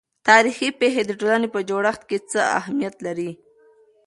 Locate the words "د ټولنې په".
1.05-1.59